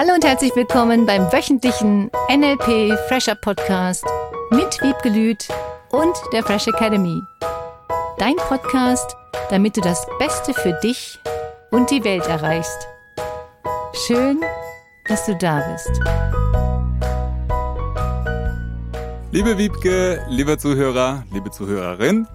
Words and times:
Hallo 0.00 0.14
und 0.14 0.24
herzlich 0.24 0.54
willkommen 0.54 1.06
beim 1.06 1.22
wöchentlichen 1.32 2.08
NLP 2.30 2.96
Fresher 3.08 3.34
Podcast 3.34 4.04
mit 4.52 4.80
Wiebke 4.80 5.08
Lüth 5.08 5.48
und 5.90 6.16
der 6.32 6.44
Fresh 6.44 6.68
Academy. 6.68 7.20
Dein 8.16 8.36
Podcast, 8.36 9.16
damit 9.50 9.76
du 9.76 9.80
das 9.80 10.06
Beste 10.20 10.54
für 10.54 10.78
dich 10.84 11.18
und 11.72 11.90
die 11.90 12.04
Welt 12.04 12.28
erreichst. 12.28 12.86
Schön, 14.06 14.40
dass 15.08 15.26
du 15.26 15.34
da 15.34 15.68
bist. 15.72 15.90
Liebe 19.32 19.58
Wiebke, 19.58 20.24
lieber 20.28 20.58
Zuhörer, 20.58 21.24
liebe 21.32 21.50
Zuhörerin, 21.50 22.28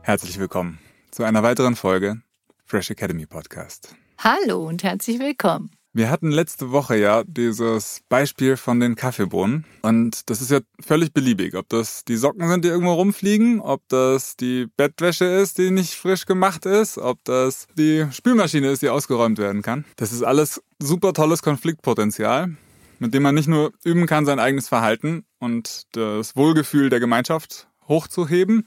herzlich 0.00 0.38
willkommen 0.38 0.78
zu 1.10 1.22
einer 1.22 1.42
weiteren 1.42 1.76
Folge 1.76 2.22
Fresh 2.64 2.92
Academy 2.92 3.26
Podcast. 3.26 3.94
Hallo 4.16 4.66
und 4.66 4.82
herzlich 4.82 5.18
willkommen. 5.18 5.70
Wir 5.96 6.10
hatten 6.10 6.32
letzte 6.32 6.72
Woche 6.72 6.96
ja 6.96 7.22
dieses 7.24 8.00
Beispiel 8.08 8.56
von 8.56 8.80
den 8.80 8.96
Kaffeebohnen 8.96 9.64
und 9.82 10.28
das 10.28 10.42
ist 10.42 10.50
ja 10.50 10.58
völlig 10.84 11.12
beliebig, 11.12 11.54
ob 11.54 11.68
das 11.68 12.04
die 12.04 12.16
Socken 12.16 12.48
sind, 12.48 12.64
die 12.64 12.68
irgendwo 12.68 12.94
rumfliegen, 12.94 13.60
ob 13.60 13.80
das 13.86 14.34
die 14.34 14.66
Bettwäsche 14.76 15.24
ist, 15.24 15.56
die 15.58 15.70
nicht 15.70 15.94
frisch 15.94 16.26
gemacht 16.26 16.66
ist, 16.66 16.98
ob 16.98 17.22
das 17.22 17.68
die 17.78 18.06
Spülmaschine 18.10 18.72
ist, 18.72 18.82
die 18.82 18.88
ausgeräumt 18.88 19.38
werden 19.38 19.62
kann. 19.62 19.84
Das 19.94 20.10
ist 20.10 20.24
alles 20.24 20.60
super 20.80 21.12
tolles 21.12 21.42
Konfliktpotenzial, 21.42 22.56
mit 22.98 23.14
dem 23.14 23.22
man 23.22 23.36
nicht 23.36 23.48
nur 23.48 23.72
üben 23.84 24.08
kann, 24.08 24.26
sein 24.26 24.40
eigenes 24.40 24.66
Verhalten 24.66 25.24
und 25.38 25.86
das 25.92 26.34
Wohlgefühl 26.34 26.90
der 26.90 26.98
Gemeinschaft 26.98 27.68
hochzuheben, 27.86 28.66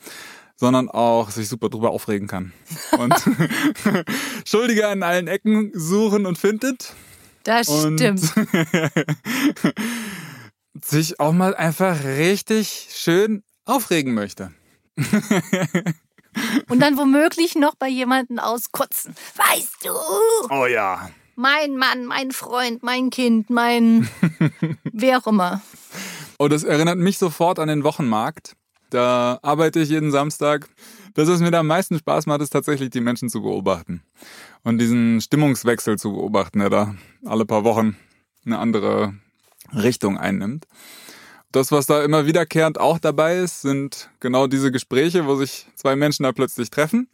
sondern 0.55 0.87
auch 0.87 1.29
sich 1.29 1.49
super 1.49 1.67
drüber 1.67 1.89
aufregen 1.89 2.29
kann. 2.29 2.53
Und 2.97 3.13
Schuldige 4.45 4.87
an 4.87 5.03
allen 5.03 5.27
Ecken 5.27 5.71
suchen 5.73 6.25
und 6.25 6.37
findet. 6.37 6.95
Das 7.47 7.69
Und 7.69 7.97
stimmt. 7.97 8.19
sich 10.83 11.19
auch 11.21 11.31
mal 11.31 11.55
einfach 11.55 12.03
richtig 12.03 12.89
schön 12.93 13.41
aufregen 13.63 14.13
möchte. 14.13 14.51
Und 16.67 16.81
dann 16.81 16.97
womöglich 16.97 17.55
noch 17.55 17.75
bei 17.75 17.87
jemandem 17.87 18.39
auskotzen. 18.39 19.15
Weißt 19.35 19.77
du, 19.85 19.91
Oh 20.53 20.65
ja. 20.65 21.09
mein 21.37 21.77
Mann, 21.77 22.05
mein 22.05 22.31
Freund, 22.33 22.83
mein 22.83 23.11
Kind, 23.11 23.49
mein 23.49 24.09
wer 24.91 25.19
auch 25.19 25.27
immer. 25.27 25.61
Oh, 26.39 26.49
das 26.49 26.65
erinnert 26.65 26.97
mich 26.97 27.17
sofort 27.17 27.59
an 27.59 27.69
den 27.69 27.85
Wochenmarkt. 27.85 28.57
Da 28.89 29.39
arbeite 29.41 29.79
ich 29.79 29.87
jeden 29.87 30.11
Samstag. 30.11 30.67
Das, 31.17 31.27
was 31.27 31.39
mir 31.39 31.49
da 31.49 31.61
am 31.61 31.67
meisten 31.67 31.97
Spaß 31.97 32.27
macht, 32.27 32.41
ist 32.41 32.51
tatsächlich 32.51 32.91
die 32.91 33.01
Menschen 33.01 33.27
zu 33.27 33.41
beobachten. 33.41 34.03
Und 34.63 34.77
diesen 34.77 35.19
Stimmungswechsel 35.19 35.97
zu 35.97 36.13
beobachten, 36.13 36.59
der 36.59 36.69
da 36.69 36.95
alle 37.25 37.43
paar 37.43 37.63
Wochen 37.63 37.97
eine 38.45 38.59
andere 38.59 39.15
Richtung 39.73 40.19
einnimmt. 40.19 40.67
Das, 41.51 41.71
was 41.71 41.87
da 41.87 42.03
immer 42.03 42.27
wiederkehrend 42.27 42.79
auch 42.79 42.99
dabei 42.99 43.37
ist, 43.37 43.63
sind 43.63 44.11
genau 44.19 44.45
diese 44.45 44.71
Gespräche, 44.71 45.25
wo 45.25 45.35
sich 45.35 45.65
zwei 45.73 45.95
Menschen 45.95 46.21
da 46.21 46.33
plötzlich 46.33 46.69
treffen. 46.69 47.09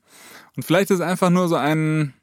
Und 0.57 0.63
vielleicht 0.63 0.91
ist 0.91 0.99
einfach 0.99 1.29
nur 1.29 1.47
so 1.47 1.55
ein 1.55 2.13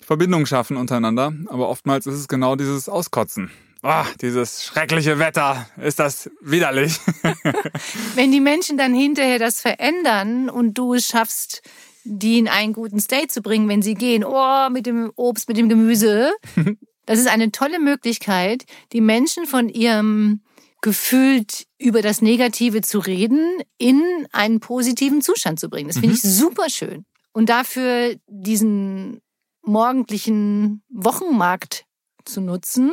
Verbindung 0.00 0.46
schaffen 0.46 0.76
untereinander, 0.76 1.32
aber 1.46 1.68
oftmals 1.68 2.08
ist 2.08 2.16
es 2.16 2.26
genau 2.26 2.56
dieses 2.56 2.88
Auskotzen. 2.88 3.52
Ah, 3.82 4.04
dieses 4.20 4.64
schreckliche 4.64 5.18
Wetter, 5.18 5.66
ist 5.78 5.98
das 5.98 6.30
widerlich. 6.42 6.98
Wenn 8.14 8.30
die 8.30 8.40
Menschen 8.40 8.76
dann 8.76 8.94
hinterher 8.94 9.38
das 9.38 9.62
verändern 9.62 10.50
und 10.50 10.74
du 10.74 10.94
es 10.94 11.06
schaffst, 11.06 11.62
die 12.04 12.38
in 12.38 12.48
einen 12.48 12.74
guten 12.74 13.00
State 13.00 13.28
zu 13.28 13.40
bringen, 13.40 13.68
wenn 13.68 13.82
sie 13.82 13.94
gehen, 13.94 14.24
oh, 14.24 14.68
mit 14.70 14.86
dem 14.86 15.12
Obst, 15.16 15.48
mit 15.48 15.56
dem 15.56 15.68
Gemüse, 15.68 16.32
das 17.06 17.18
ist 17.18 17.28
eine 17.28 17.52
tolle 17.52 17.78
Möglichkeit, 17.78 18.64
die 18.92 19.00
Menschen 19.00 19.46
von 19.46 19.68
ihrem 19.68 20.42
gefühlt 20.82 21.66
über 21.78 22.02
das 22.02 22.22
Negative 22.22 22.80
zu 22.80 22.98
reden, 23.00 23.60
in 23.78 24.02
einen 24.32 24.60
positiven 24.60 25.20
Zustand 25.22 25.60
zu 25.60 25.68
bringen. 25.68 25.88
Das 25.88 25.98
finde 25.98 26.14
ich 26.14 26.22
super 26.22 26.70
schön. 26.70 27.04
Und 27.32 27.48
dafür 27.48 28.16
diesen 28.26 29.20
morgendlichen 29.62 30.82
Wochenmarkt 30.88 31.84
zu 32.24 32.40
nutzen, 32.40 32.92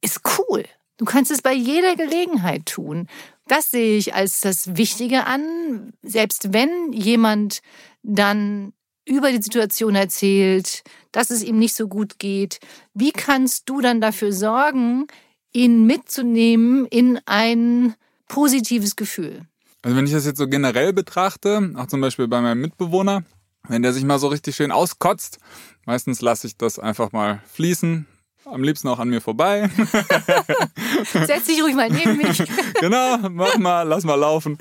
ist 0.00 0.20
cool. 0.38 0.64
Du 0.96 1.04
kannst 1.04 1.30
es 1.30 1.42
bei 1.42 1.54
jeder 1.54 1.96
Gelegenheit 1.96 2.66
tun. 2.66 3.06
Das 3.48 3.70
sehe 3.70 3.96
ich 3.96 4.14
als 4.14 4.40
das 4.40 4.76
Wichtige 4.76 5.26
an. 5.26 5.92
Selbst 6.02 6.52
wenn 6.52 6.92
jemand 6.92 7.60
dann 8.02 8.72
über 9.06 9.32
die 9.32 9.42
Situation 9.42 9.94
erzählt, 9.94 10.82
dass 11.10 11.30
es 11.30 11.42
ihm 11.42 11.58
nicht 11.58 11.74
so 11.74 11.88
gut 11.88 12.18
geht, 12.18 12.60
wie 12.94 13.12
kannst 13.12 13.68
du 13.68 13.80
dann 13.80 14.00
dafür 14.00 14.32
sorgen, 14.32 15.06
ihn 15.52 15.86
mitzunehmen 15.86 16.86
in 16.86 17.18
ein 17.26 17.94
positives 18.28 18.94
Gefühl? 18.94 19.46
Also 19.82 19.96
wenn 19.96 20.06
ich 20.06 20.12
das 20.12 20.26
jetzt 20.26 20.38
so 20.38 20.46
generell 20.46 20.92
betrachte, 20.92 21.72
auch 21.76 21.86
zum 21.86 22.00
Beispiel 22.00 22.28
bei 22.28 22.40
meinem 22.40 22.60
Mitbewohner, 22.60 23.24
wenn 23.68 23.82
der 23.82 23.92
sich 23.92 24.04
mal 24.04 24.18
so 24.18 24.28
richtig 24.28 24.54
schön 24.56 24.70
auskotzt, 24.70 25.38
meistens 25.86 26.20
lasse 26.20 26.46
ich 26.46 26.56
das 26.56 26.78
einfach 26.78 27.12
mal 27.12 27.42
fließen, 27.52 28.06
am 28.44 28.62
liebsten 28.62 28.88
auch 28.88 28.98
an 28.98 29.08
mir 29.08 29.20
vorbei. 29.20 29.68
Setz 31.12 31.46
dich 31.46 31.62
ruhig 31.62 31.74
mal 31.74 31.90
neben 31.90 32.16
mich. 32.16 32.42
genau, 32.80 33.16
mach 33.28 33.58
mal, 33.58 33.82
lass 33.82 34.04
mal 34.04 34.14
laufen. 34.14 34.58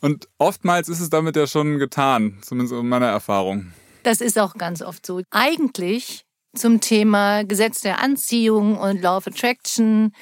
Und 0.00 0.28
oftmals 0.38 0.88
ist 0.88 1.00
es 1.00 1.10
damit 1.10 1.36
ja 1.36 1.46
schon 1.46 1.78
getan, 1.78 2.38
zumindest 2.42 2.78
in 2.78 2.88
meiner 2.88 3.06
Erfahrung. 3.06 3.72
Das 4.02 4.20
ist 4.20 4.38
auch 4.38 4.54
ganz 4.54 4.82
oft 4.82 5.06
so. 5.06 5.22
Eigentlich 5.30 6.24
zum 6.54 6.80
Thema 6.80 7.44
Gesetz 7.44 7.80
der 7.80 8.00
Anziehung 8.00 8.76
und 8.78 9.00
Law 9.00 9.18
of 9.18 9.26
Attraction 9.26 10.12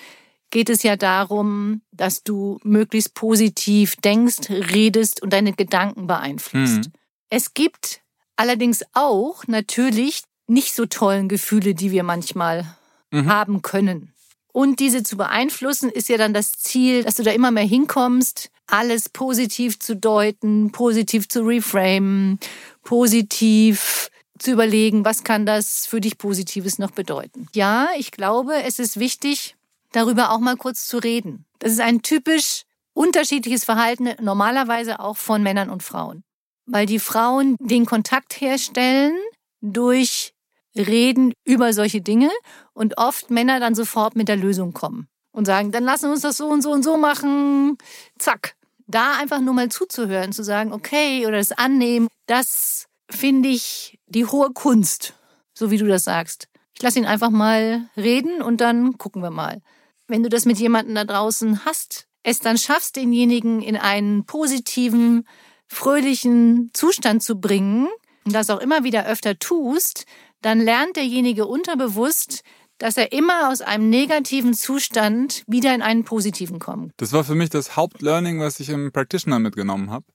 geht 0.51 0.69
es 0.69 0.83
ja 0.83 0.97
darum, 0.97 1.83
dass 1.93 2.23
du 2.23 2.59
möglichst 2.63 3.15
positiv 3.15 3.97
denkst, 3.97 4.51
redest 4.51 5.23
und 5.23 5.33
deine 5.33 5.53
Gedanken 5.53 6.07
beeinflusst. 6.07 6.87
Mhm. 6.87 6.93
Es 7.31 7.55
gibt 7.55 8.03
allerdings 8.37 8.83
auch 8.93 9.47
natürlich 9.47 10.25
nicht 10.47 10.75
so 10.75 10.87
tollen 10.87 11.29
Gefühle, 11.29 11.75
die 11.75 11.93
wir 11.93 12.03
manchmal 12.03 12.77
haben 13.13 13.63
können. 13.63 14.13
Und 14.53 14.81
diese 14.81 15.03
zu 15.03 15.17
beeinflussen, 15.17 15.91
ist 15.91 16.09
ja 16.09 16.17
dann 16.17 16.35
das 16.35 16.53
Ziel, 16.53 17.05
dass 17.05 17.15
du 17.15 17.23
da 17.23 17.31
immer 17.31 17.51
mehr 17.51 17.65
hinkommst, 17.65 18.51
alles 18.67 19.09
positiv 19.09 19.79
zu 19.79 19.97
deuten, 19.97 20.73
positiv 20.73 21.29
zu 21.29 21.43
reframen, 21.43 22.39
positiv 22.83 24.11
zu 24.39 24.53
überlegen, 24.53 25.05
was 25.05 25.23
kann 25.23 25.47
das 25.47 25.87
für 25.87 26.01
dich 26.01 26.19
Positives 26.19 26.79
noch 26.79 26.91
bedeuten. 26.91 27.47
Ja, 27.55 27.89
ich 27.97 28.11
glaube, 28.11 28.55
es 28.63 28.79
ist 28.79 28.99
wichtig, 28.99 29.57
darüber 29.93 30.31
auch 30.31 30.39
mal 30.39 30.57
kurz 30.57 30.87
zu 30.87 30.99
reden. 30.99 31.45
Das 31.59 31.73
ist 31.73 31.81
ein 31.81 32.03
typisch 32.03 32.63
unterschiedliches 32.95 33.65
Verhalten, 33.65 34.11
normalerweise 34.21 35.01
auch 35.01 35.17
von 35.17 35.43
Männern 35.43 35.71
und 35.71 35.83
Frauen. 35.83 36.25
Weil 36.67 36.87
die 36.87 36.99
Frauen 36.99 37.57
den 37.61 37.87
Kontakt 37.87 38.41
herstellen 38.41 39.17
durch 39.61 40.33
Reden 40.77 41.33
über 41.45 41.73
solche 41.73 42.01
Dinge 42.01 42.31
und 42.73 42.99
oft 42.99 43.31
Männer 43.31 43.61
dann 43.61 43.75
sofort 43.75 44.17
mit 44.17 44.29
der 44.29 44.37
Lösung 44.37 44.73
kommen 44.73 45.09
und 45.33 45.45
sagen, 45.47 45.73
dann 45.73 45.85
lassen 45.85 46.05
wir 46.05 46.13
uns 46.13 46.23
das 46.23 46.37
so 46.37 46.49
und 46.49 46.63
so 46.63 46.71
und 46.71 46.83
so 46.83 46.97
machen. 46.97 47.77
Zack. 48.19 48.55
Da 48.87 49.17
einfach 49.19 49.41
nur 49.41 49.55
mal 49.55 49.69
zuzuhören, 49.69 50.33
zu 50.33 50.43
sagen, 50.43 50.73
okay, 50.73 51.25
oder 51.27 51.39
das 51.39 51.53
annehmen, 51.53 52.09
das 52.27 52.87
finde 53.09 53.49
ich 53.49 54.01
die 54.07 54.27
hohe 54.27 54.51
Kunst, 54.53 55.15
so 55.55 55.71
wie 55.71 55.79
du 55.79 55.87
das 55.87 56.03
sagst. 56.03 56.49
Ich 56.75 56.83
lasse 56.83 56.99
ihn 56.99 57.07
einfach 57.07 57.31
mal 57.31 57.89
reden 57.97 58.43
und 58.43 58.61
dann 58.61 58.99
gucken 58.99 59.23
wir 59.23 59.31
mal. 59.31 59.63
Wenn 60.09 60.25
du 60.25 60.29
das 60.29 60.45
mit 60.45 60.59
jemandem 60.59 60.97
da 60.97 61.05
draußen 61.05 61.65
hast, 61.65 62.09
es 62.23 62.41
dann 62.41 62.59
schaffst, 62.59 62.97
denjenigen 62.97 63.63
in 63.63 63.77
einen 63.77 64.25
positiven, 64.25 65.27
fröhlichen 65.69 66.71
Zustand 66.73 67.23
zu 67.23 67.41
bringen 67.41 67.89
und 68.25 68.35
das 68.35 68.51
auch 68.51 68.61
immer 68.61 68.83
wieder 68.83 69.07
öfter 69.07 69.39
tust, 69.39 70.05
dann 70.43 70.61
lernt 70.61 70.97
derjenige 70.97 71.47
unterbewusst, 71.47 72.43
dass 72.79 72.97
er 72.97 73.13
immer 73.13 73.51
aus 73.51 73.61
einem 73.61 73.91
negativen 73.91 74.55
Zustand 74.55 75.45
wieder 75.47 75.75
in 75.75 75.83
einen 75.83 76.05
positiven 76.05 76.59
kommt. 76.59 76.93
Das 76.97 77.13
war 77.13 77.25
für 77.25 77.35
mich 77.35 77.51
das 77.51 77.77
Hauptlearning, 77.77 78.41
was 78.41 78.59
ich 78.59 78.71
im 78.71 78.91
Practitioner 78.91 79.39
mitgenommen 79.39 79.91
habe. 79.91 80.07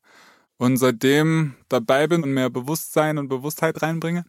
Und 0.58 0.78
seitdem 0.78 1.56
dabei 1.70 2.08
bin 2.08 2.24
und 2.24 2.34
mehr 2.34 2.50
Bewusstsein 2.50 3.18
und 3.18 3.28
Bewusstheit 3.28 3.82
reinbringe, 3.82 4.26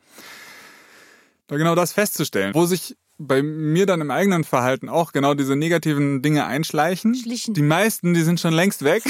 da 1.47 1.57
genau 1.57 1.75
das 1.75 1.93
festzustellen, 1.93 2.53
wo 2.55 2.67
sich 2.67 2.97
bei 3.19 3.43
mir 3.43 3.87
dann 3.87 4.01
im 4.01 4.11
eigenen 4.11 4.45
Verhalten 4.45 4.89
auch 4.89 5.13
genau 5.13 5.35
diese 5.35 5.57
negativen 5.57 6.23
Dinge 6.23 6.47
einschleichen. 6.47 7.15
Schlichen. 7.15 7.55
Die 7.55 7.63
meisten, 7.63 8.15
die 8.15 8.23
sind 8.23 8.41
schon 8.41 8.53
längst 8.53 8.85
weg. 8.85 9.03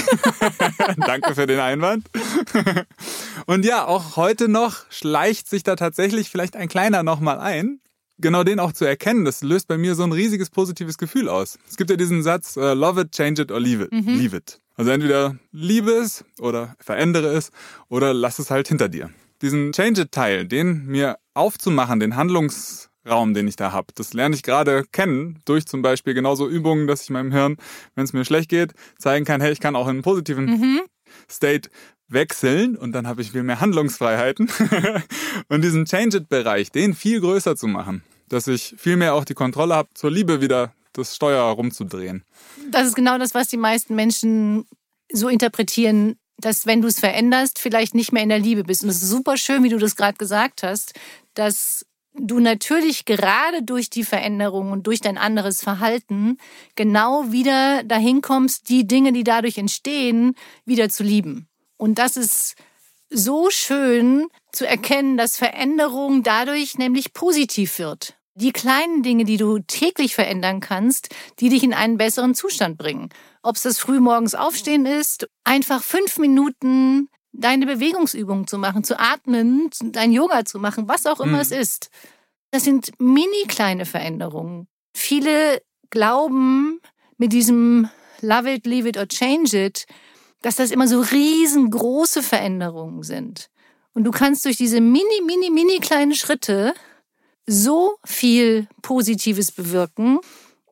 Danke 0.97 1.35
für 1.35 1.47
den 1.47 1.61
Einwand. 1.61 2.09
Und 3.47 3.65
ja, 3.65 3.87
auch 3.87 4.17
heute 4.17 4.49
noch 4.49 4.91
schleicht 4.91 5.49
sich 5.49 5.63
da 5.63 5.77
tatsächlich 5.77 6.31
vielleicht 6.31 6.57
ein 6.57 6.69
kleiner 6.69 7.03
nochmal 7.03 7.39
ein. 7.39 7.81
Genau 8.19 8.45
den 8.45 8.61
auch 8.61 8.73
zu 8.73 8.87
erkennen, 8.87 9.27
das 9.27 9.43
löst 9.43 9.69
bei 9.69 9.77
mir 9.77 9.95
so 9.95 10.03
ein 10.03 10.13
riesiges 10.13 10.49
positives 10.49 10.97
Gefühl 10.97 11.29
aus. 11.29 11.59
Es 11.69 11.77
gibt 11.77 11.91
ja 11.91 11.97
diesen 11.97 12.23
Satz, 12.23 12.57
äh, 12.57 12.73
love 12.73 13.03
it, 13.03 13.13
change 13.13 13.43
it 13.43 13.53
or 13.53 13.61
leave 13.61 13.85
it. 13.85 13.93
Leave 13.93 14.35
it. 14.35 14.59
Also 14.75 14.91
entweder 14.91 15.37
liebe 15.53 15.91
es 15.91 16.25
oder 16.39 16.77
verändere 16.79 17.29
es 17.29 17.51
oder 17.89 18.15
lass 18.15 18.39
es 18.39 18.51
halt 18.51 18.69
hinter 18.69 18.89
dir. 18.89 19.11
Diesen 19.43 19.73
Change 19.73 20.03
it 20.03 20.13
Teil, 20.13 20.47
den 20.47 20.87
mir 20.87 21.19
aufzumachen, 21.35 22.01
den 22.01 22.17
Handlungs 22.17 22.89
Raum, 23.09 23.35
den 23.35 23.49
ich 23.49 23.57
da 23.57 23.73
habe. 23.73 23.89
Das 23.95 24.15
lerne 24.15 24.35
ich 24.35 24.43
gerade 24.43 24.85
kennen 24.93 25.41
durch 25.45 25.67
zum 25.67 25.83
Beispiel 25.83 26.15
genauso 26.15 26.49
Übungen, 26.49 26.87
dass 26.87 27.03
ich 27.03 27.11
meinem 27.11 27.33
Hirn, 27.33 27.57
wenn 27.95 28.05
es 28.05 28.13
mir 28.13 28.25
schlecht 28.25 28.49
geht, 28.49 28.73
zeigen 28.99 29.25
kann, 29.25 29.41
hey, 29.41 29.53
ich 29.53 29.61
kann 29.61 29.77
auch 29.77 29.87
in 29.87 29.97
einen 29.97 30.03
positiven 30.03 30.47
mhm. 30.47 30.81
State 31.31 31.71
wechseln 32.09 32.77
und 32.77 32.93
dann 32.93 33.07
habe 33.07 33.23
ich 33.23 33.33
viel 33.33 33.43
mehr 33.43 33.61
Handlungsfreiheiten 33.61 34.51
und 35.49 35.63
diesen 35.63 35.87
Change-It-Bereich, 35.87 36.71
den 36.71 36.95
viel 36.95 37.21
größer 37.21 37.57
zu 37.57 37.67
machen, 37.67 38.03
dass 38.29 38.47
ich 38.47 38.75
viel 38.79 38.97
mehr 38.97 39.15
auch 39.15 39.25
die 39.25 39.35
Kontrolle 39.35 39.75
habe, 39.75 39.89
zur 39.95 40.11
Liebe 40.11 40.41
wieder 40.41 40.73
das 40.93 41.15
Steuer 41.15 41.43
rumzudrehen. 41.43 42.25
Das 42.71 42.87
ist 42.87 42.95
genau 42.95 43.19
das, 43.19 43.35
was 43.35 43.49
die 43.49 43.57
meisten 43.57 43.95
Menschen 43.95 44.67
so 45.13 45.29
interpretieren, 45.29 46.17
dass 46.39 46.67
wenn 46.67 46.83
du 46.83 46.89
es 46.89 47.01
veränderst, 47.01 47.59
vielleicht 47.59 47.95
nicht 47.95 48.13
mehr 48.13 48.23
in 48.23 48.29
der 48.29 48.39
Liebe 48.39 48.65
bist. 48.65 48.83
Und 48.83 48.91
es 48.91 49.03
ist 49.03 49.11
super 49.11 49.37
schön, 49.37 49.63
wie 49.63 49.69
du 49.69 49.79
das 49.79 49.97
gerade 49.97 50.19
gesagt 50.19 50.63
hast, 50.63 50.95
dass 51.35 51.87
du 52.19 52.41
natürlich 52.41 53.05
gerade 53.05 53.63
durch 53.63 53.91
die 53.91 54.05
Veränderung 54.05 54.73
und 54.73 54.87
durch 54.87 55.01
dein 55.01 55.19
anderes 55.19 55.63
Verhalten 55.63 56.39
genau 56.75 57.31
wieder 57.33 57.83
dahin 57.85 58.23
kommst, 58.23 58.69
die 58.69 58.87
Dinge, 58.87 59.13
die 59.13 59.25
dadurch 59.25 59.59
entstehen, 59.59 60.35
wieder 60.65 60.89
zu 60.89 61.03
lieben. 61.03 61.49
Und 61.77 61.99
das 61.99 62.17
ist 62.17 62.57
so 63.11 63.51
schön 63.51 64.27
zu 64.53 64.67
erkennen, 64.67 65.17
dass 65.17 65.37
Veränderung 65.37 66.23
dadurch 66.23 66.79
nämlich 66.79 67.13
positiv 67.13 67.79
wird. 67.79 68.15
Die 68.35 68.53
kleinen 68.53 69.03
Dinge, 69.03 69.25
die 69.25 69.39
du 69.39 69.61
täglich 69.61 70.15
verändern 70.15 70.61
kannst, 70.61 71.09
die 71.41 71.49
dich 71.49 71.63
in 71.63 71.73
einen 71.73 71.97
besseren 71.97 72.35
Zustand 72.35 72.77
bringen. 72.77 73.09
Ob 73.43 73.57
es 73.57 73.63
das 73.63 73.79
frühmorgens 73.79 74.35
aufstehen 74.35 74.85
ist, 74.85 75.29
einfach 75.45 75.83
fünf 75.83 76.19
Minuten 76.19 77.09
deine 77.39 77.67
Bewegungsübungen 77.67 78.47
zu 78.47 78.59
machen, 78.59 78.85
zu 78.85 78.99
atmen, 78.99 79.71
dein 79.81 80.13
Yoga 80.13 80.45
zu 80.45 80.59
machen, 80.59 80.89
was 80.89 81.07
auch 81.07 81.21
immer 81.21 81.35
mhm. 81.35 81.41
es 81.41 81.51
ist. 81.51 81.91
Das 82.51 82.65
sind 82.65 82.93
mini 82.99 83.45
kleine 83.47 83.85
Veränderungen. 83.85 84.67
Viele 84.95 85.63
glauben 85.91 86.81
mit 87.19 87.33
diesem 87.33 87.89
Love 88.23 88.55
it, 88.55 88.67
leave 88.67 88.89
it 88.89 88.97
or 88.97 89.07
change 89.07 89.57
it, 89.57 89.87
dass 90.43 90.57
das 90.57 90.71
immer 90.71 90.89
so 90.89 91.01
riesengroße 91.01 92.23
Veränderungen 92.23 93.03
sind. 93.03 93.51
Und 93.93 94.05
du 94.05 94.11
kannst 94.11 94.45
durch 94.45 94.57
diese 94.57 94.81
mini, 94.81 95.21
mini, 95.27 95.51
mini 95.51 95.79
kleinen 95.81 96.15
Schritte 96.15 96.75
so 97.47 97.97
viel 98.05 98.69
Positives 98.83 99.53
bewirken. 99.53 100.19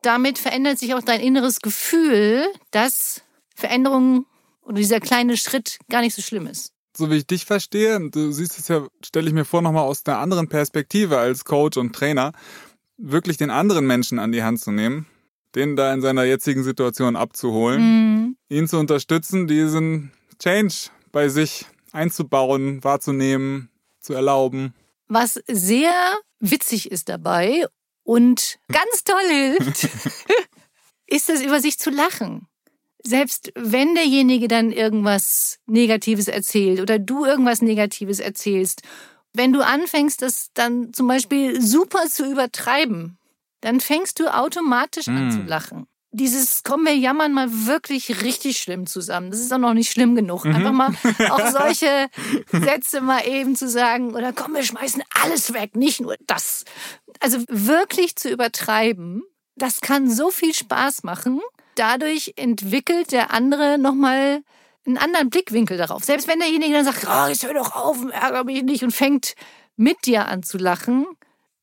Damit 0.01 0.37
verändert 0.37 0.77
sich 0.79 0.93
auch 0.93 1.01
dein 1.01 1.21
inneres 1.21 1.61
Gefühl, 1.61 2.45
dass 2.71 3.23
Veränderungen 3.55 4.25
oder 4.65 4.75
dieser 4.75 4.99
kleine 4.99 5.37
Schritt 5.37 5.79
gar 5.89 6.01
nicht 6.01 6.15
so 6.15 6.21
schlimm 6.21 6.47
ist. 6.47 6.73
So 6.97 7.11
wie 7.11 7.17
ich 7.17 7.27
dich 7.27 7.45
verstehe, 7.45 8.09
du 8.09 8.31
siehst 8.31 8.57
es 8.57 8.67
ja, 8.67 8.85
stelle 9.03 9.27
ich 9.27 9.33
mir 9.33 9.45
vor, 9.45 9.61
nochmal 9.61 9.83
aus 9.83 10.05
einer 10.05 10.19
anderen 10.19 10.47
Perspektive 10.47 11.17
als 11.17 11.45
Coach 11.45 11.77
und 11.77 11.93
Trainer, 11.93 12.31
wirklich 12.97 13.37
den 13.37 13.49
anderen 13.49 13.85
Menschen 13.85 14.17
an 14.17 14.31
die 14.31 14.43
Hand 14.43 14.61
zu 14.61 14.71
nehmen, 14.71 15.05
den 15.55 15.75
da 15.75 15.93
in 15.93 16.01
seiner 16.01 16.23
jetzigen 16.23 16.63
Situation 16.63 17.15
abzuholen, 17.15 17.81
mhm. 17.81 18.37
ihn 18.49 18.67
zu 18.67 18.77
unterstützen, 18.77 19.47
diesen 19.47 20.11
Change 20.39 20.89
bei 21.11 21.27
sich 21.27 21.65
einzubauen, 21.91 22.83
wahrzunehmen, 22.83 23.69
zu 23.99 24.13
erlauben. 24.13 24.73
Was 25.07 25.39
sehr 25.47 25.93
witzig 26.39 26.91
ist 26.91 27.09
dabei 27.09 27.65
und 28.03 28.57
ganz 28.71 29.03
toll 29.03 29.27
hilft, 29.29 29.89
ist 31.07 31.29
es, 31.29 31.41
über 31.41 31.59
sich 31.59 31.77
zu 31.77 31.89
lachen. 31.89 32.47
Selbst 33.05 33.51
wenn 33.55 33.93
derjenige 33.93 34.47
dann 34.47 34.71
irgendwas 34.71 35.59
Negatives 35.67 36.27
erzählt 36.27 36.79
oder 36.81 36.97
du 36.97 37.25
irgendwas 37.25 37.61
Negatives 37.61 38.19
erzählst, 38.19 38.81
wenn 39.33 39.53
du 39.53 39.65
anfängst, 39.65 40.21
das 40.21 40.49
dann 40.53 40.93
zum 40.93 41.07
Beispiel 41.07 41.61
super 41.61 42.07
zu 42.07 42.29
übertreiben, 42.29 43.17
dann 43.61 43.79
fängst 43.79 44.19
du 44.19 44.33
automatisch 44.33 45.07
an 45.07 45.31
zu 45.31 45.39
hm. 45.39 45.47
lachen. 45.47 45.87
Dieses 46.11 46.63
kommen 46.63 46.85
wir 46.85 46.95
jammern 46.95 47.33
mal 47.33 47.49
wirklich 47.51 48.23
richtig 48.23 48.57
schlimm 48.59 48.87
zusammen. 48.87 49.31
Das 49.31 49.41
ist 49.41 49.51
auch 49.51 49.57
noch 49.57 49.73
nicht 49.73 49.91
schlimm 49.91 50.15
genug. 50.15 50.45
Mhm. 50.45 50.55
Einfach 50.55 50.71
mal 50.71 50.93
auch 51.29 51.51
solche 51.51 52.07
Sätze 52.51 53.01
mal 53.01 53.27
eben 53.27 53.57
zu 53.57 53.67
sagen 53.67 54.15
oder 54.15 54.31
komm, 54.31 54.53
wir 54.53 54.63
schmeißen 54.63 55.03
alles 55.21 55.51
weg, 55.51 55.75
nicht 55.75 55.99
nur 55.99 56.15
das. 56.25 56.63
Also 57.19 57.39
wirklich 57.49 58.15
zu 58.15 58.29
übertreiben, 58.29 59.23
das 59.57 59.81
kann 59.81 60.09
so 60.09 60.31
viel 60.31 60.53
Spaß 60.53 61.03
machen. 61.03 61.41
Dadurch 61.75 62.33
entwickelt 62.37 63.11
der 63.11 63.31
andere 63.31 63.77
nochmal 63.77 64.41
einen 64.85 64.97
anderen 64.97 65.29
Blickwinkel 65.29 65.77
darauf. 65.77 66.03
Selbst 66.03 66.27
wenn 66.27 66.39
derjenige 66.39 66.73
dann 66.73 66.85
sagt, 66.85 67.05
oh, 67.07 67.27
jetzt 67.27 67.45
hör 67.45 67.53
doch 67.53 67.75
auf, 67.75 67.97
ärgere 68.11 68.43
mich 68.43 68.63
nicht 68.63 68.83
und 68.83 68.91
fängt 68.91 69.33
mit 69.75 70.05
dir 70.05 70.27
an 70.27 70.43
zu 70.43 70.57
lachen, 70.57 71.05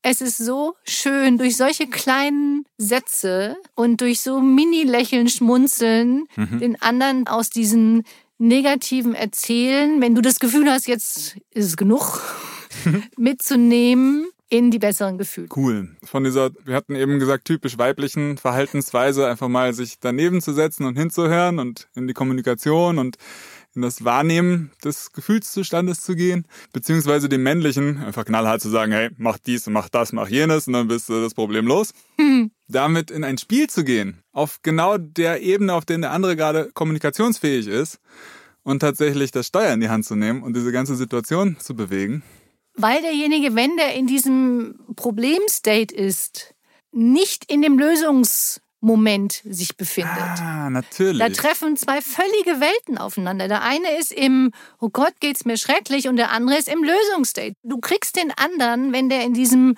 es 0.03 0.19
ist 0.19 0.37
so 0.37 0.75
schön, 0.83 1.37
durch 1.37 1.55
solche 1.55 1.87
kleinen 1.87 2.65
Sätze 2.77 3.55
und 3.73 4.01
durch 4.01 4.19
so 4.19 4.41
Mini-Lächeln, 4.41 5.29
Schmunzeln 5.29 6.25
mhm. 6.35 6.59
den 6.59 6.81
anderen 6.81 7.27
aus 7.27 7.49
diesen 7.49 8.03
negativen 8.37 9.15
Erzählen, 9.15 10.01
wenn 10.01 10.13
du 10.13 10.21
das 10.21 10.39
Gefühl 10.39 10.69
hast, 10.69 10.87
jetzt 10.87 11.37
ist 11.51 11.65
es 11.65 11.77
genug, 11.77 12.19
mitzunehmen 13.17 14.27
in 14.49 14.71
die 14.71 14.79
besseren 14.79 15.17
Gefühle. 15.17 15.47
Cool. 15.55 15.95
Von 16.03 16.23
dieser, 16.23 16.51
wir 16.63 16.75
hatten 16.75 16.95
eben 16.95 17.19
gesagt, 17.19 17.45
typisch 17.45 17.77
weiblichen 17.77 18.37
Verhaltensweise, 18.37 19.27
einfach 19.27 19.47
mal 19.47 19.73
sich 19.73 19.99
daneben 19.99 20.41
zu 20.41 20.53
setzen 20.53 20.85
und 20.85 20.97
hinzuhören 20.97 21.59
und 21.59 21.87
in 21.95 22.07
die 22.07 22.13
Kommunikation 22.13 22.99
und 22.99 23.17
in 23.75 23.81
das 23.81 24.05
Wahrnehmen 24.05 24.71
des 24.83 25.11
Gefühlszustandes 25.13 26.01
zu 26.01 26.15
gehen, 26.15 26.45
beziehungsweise 26.73 27.29
dem 27.29 27.43
männlichen 27.43 27.97
einfach 27.97 28.25
knallhart 28.25 28.61
zu 28.61 28.69
sagen, 28.69 28.91
hey, 28.91 29.09
mach 29.17 29.39
dies 29.39 29.67
mach 29.67 29.89
das, 29.89 30.13
mach 30.13 30.27
jenes 30.27 30.67
und 30.67 30.73
dann 30.73 30.87
bist 30.87 31.09
du 31.09 31.21
das 31.21 31.33
Problem 31.33 31.65
los. 31.65 31.93
Hm. 32.17 32.51
Damit 32.67 33.11
in 33.11 33.23
ein 33.23 33.37
Spiel 33.37 33.69
zu 33.69 33.83
gehen, 33.83 34.23
auf 34.31 34.59
genau 34.61 34.97
der 34.97 35.41
Ebene, 35.41 35.73
auf 35.73 35.85
der 35.85 35.97
der 35.97 36.11
andere 36.11 36.35
gerade 36.35 36.71
kommunikationsfähig 36.73 37.67
ist 37.67 37.99
und 38.63 38.79
tatsächlich 38.79 39.31
das 39.31 39.47
Steuer 39.47 39.73
in 39.73 39.79
die 39.79 39.89
Hand 39.89 40.05
zu 40.05 40.15
nehmen 40.15 40.43
und 40.43 40.55
diese 40.55 40.71
ganze 40.71 40.95
Situation 40.95 41.57
zu 41.59 41.75
bewegen. 41.75 42.23
Weil 42.75 43.01
derjenige, 43.01 43.55
wenn 43.55 43.77
der 43.77 43.93
in 43.93 44.07
diesem 44.07 44.79
Problemstate 44.95 45.93
ist, 45.93 46.55
nicht 46.91 47.51
in 47.51 47.61
dem 47.61 47.77
Lösungs 47.77 48.61
Moment 48.83 49.41
sich 49.45 49.77
befindet. 49.77 50.11
Ah, 50.17 50.69
natürlich. 50.69 51.19
Da 51.19 51.29
treffen 51.29 51.77
zwei 51.77 52.01
völlige 52.01 52.59
Welten 52.59 52.97
aufeinander. 52.97 53.47
Der 53.47 53.61
eine 53.61 53.97
ist 53.97 54.11
im, 54.11 54.51
oh 54.77 54.89
Gott, 54.89 55.13
geht's 55.21 55.45
mir 55.45 55.55
schrecklich 55.55 56.09
und 56.09 56.17
der 56.17 56.31
andere 56.31 56.57
ist 56.57 56.67
im 56.67 56.83
Lösungsstate. 56.83 57.55
Du 57.63 57.77
kriegst 57.77 58.17
den 58.17 58.31
anderen, 58.31 58.91
wenn 58.91 59.07
der 59.07 59.23
in 59.23 59.33
diesem 59.33 59.75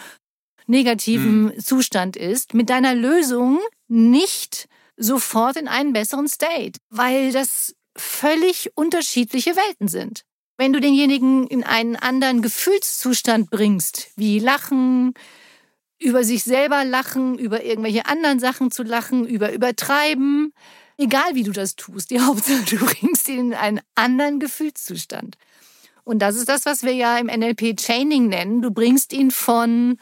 negativen 0.65 1.51
hm. 1.51 1.60
Zustand 1.60 2.17
ist, 2.17 2.55
mit 2.55 2.72
deiner 2.72 2.96
Lösung 2.96 3.60
nicht 3.88 4.67
sofort 4.98 5.58
in 5.58 5.67
einen 5.67 5.93
besseren 5.93 6.27
State, 6.27 6.79
weil 6.89 7.31
das 7.31 7.75
völlig 7.96 8.72
unterschiedliche 8.75 9.55
Welten 9.55 9.88
sind. 9.88 10.25
Wenn 10.57 10.74
du 10.74 10.79
denjenigen 10.79 11.47
in 11.47 11.63
einen 11.63 11.95
anderen 11.95 12.41
Gefühlszustand 12.41 13.50
bringst, 13.50 14.12
wie 14.15 14.39
Lachen, 14.39 15.13
über 16.00 16.24
sich 16.24 16.43
selber 16.43 16.83
lachen, 16.83 17.38
über 17.38 17.63
irgendwelche 17.63 18.05
anderen 18.05 18.39
Sachen 18.39 18.71
zu 18.71 18.83
lachen, 18.83 19.25
über 19.25 19.53
übertreiben. 19.53 20.53
Egal 20.97 21.33
wie 21.33 21.43
du 21.43 21.51
das 21.51 21.75
tust, 21.75 22.12
die 22.12 22.19
Hauptsache 22.21 22.63
du 22.63 22.85
bringst 22.85 23.27
ihn 23.29 23.51
in 23.51 23.53
einen 23.53 23.81
anderen 23.95 24.39
Gefühlszustand. 24.39 25.38
Und 26.03 26.19
das 26.19 26.35
ist 26.35 26.47
das, 26.50 26.65
was 26.65 26.83
wir 26.83 26.93
ja 26.93 27.17
im 27.17 27.27
NLP 27.27 27.77
Chaining 27.77 28.27
nennen. 28.27 28.62
Du 28.62 28.71
bringst 28.71 29.12
ihn 29.12 29.31
von 29.31 29.97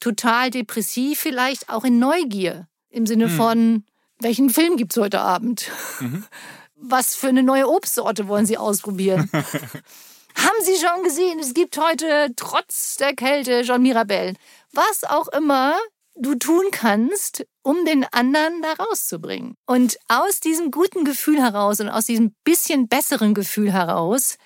total 0.00 0.50
depressiv 0.50 1.20
vielleicht 1.20 1.68
auch 1.68 1.84
in 1.84 1.98
Neugier. 1.98 2.66
Im 2.88 3.06
Sinne 3.06 3.26
hm. 3.26 3.36
von, 3.36 3.84
welchen 4.18 4.50
Film 4.50 4.76
gibt's 4.76 4.96
heute 4.96 5.20
Abend? 5.20 5.70
Mhm. 6.00 6.24
Was 6.82 7.14
für 7.14 7.28
eine 7.28 7.42
neue 7.42 7.68
Obstsorte 7.68 8.28
wollen 8.28 8.46
Sie 8.46 8.58
ausprobieren? 8.58 9.30
Haben 9.32 10.62
Sie 10.62 10.76
schon 10.76 11.02
gesehen, 11.04 11.38
es 11.38 11.54
gibt 11.54 11.76
heute 11.76 12.32
trotz 12.36 12.96
der 12.96 13.14
Kälte 13.14 13.64
schon 13.64 13.82
Mirabellen 13.82 14.36
was 14.72 15.04
auch 15.04 15.28
immer 15.28 15.76
du 16.16 16.34
tun 16.34 16.64
kannst, 16.70 17.46
um 17.62 17.84
den 17.84 18.04
anderen 18.12 18.62
da 18.62 18.72
rauszubringen. 18.84 19.54
Und 19.66 19.96
aus 20.08 20.40
diesem 20.40 20.70
guten 20.70 21.04
Gefühl 21.04 21.40
heraus 21.40 21.80
und 21.80 21.88
aus 21.88 22.06
diesem 22.06 22.34
bisschen 22.44 22.88
besseren 22.88 23.34
Gefühl 23.34 23.72
heraus 23.72 24.36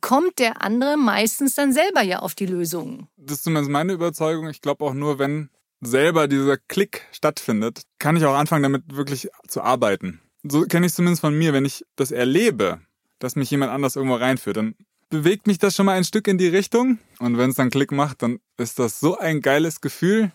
kommt 0.00 0.38
der 0.38 0.62
andere 0.62 0.96
meistens 0.96 1.54
dann 1.54 1.72
selber 1.72 2.02
ja 2.02 2.18
auf 2.18 2.34
die 2.34 2.46
Lösung. 2.46 3.08
Das 3.16 3.38
ist 3.38 3.44
zumindest 3.44 3.70
meine 3.70 3.94
Überzeugung. 3.94 4.48
Ich 4.48 4.60
glaube 4.60 4.84
auch 4.84 4.94
nur, 4.94 5.18
wenn 5.18 5.50
selber 5.80 6.28
dieser 6.28 6.58
Klick 6.58 7.06
stattfindet, 7.12 7.82
kann 7.98 8.16
ich 8.16 8.24
auch 8.24 8.34
anfangen, 8.34 8.62
damit 8.62 8.94
wirklich 8.94 9.28
zu 9.48 9.62
arbeiten. 9.62 10.20
So 10.48 10.62
kenne 10.62 10.86
ich 10.86 10.90
es 10.90 10.96
zumindest 10.96 11.20
von 11.20 11.36
mir, 11.36 11.52
wenn 11.52 11.64
ich 11.64 11.84
das 11.96 12.10
erlebe, 12.10 12.80
dass 13.18 13.36
mich 13.36 13.50
jemand 13.50 13.72
anders 13.72 13.96
irgendwo 13.96 14.16
reinführt, 14.16 14.56
dann 14.56 14.74
bewegt 15.08 15.46
mich 15.46 15.58
das 15.58 15.74
schon 15.74 15.86
mal 15.86 15.96
ein 15.96 16.04
Stück 16.04 16.28
in 16.28 16.38
die 16.38 16.48
Richtung. 16.48 16.98
Und 17.18 17.38
wenn 17.38 17.50
es 17.50 17.56
dann 17.56 17.70
Klick 17.70 17.92
macht, 17.92 18.22
dann 18.22 18.38
ist 18.56 18.78
das 18.78 19.00
so 19.00 19.16
ein 19.18 19.40
geiles 19.40 19.80
Gefühl, 19.80 20.32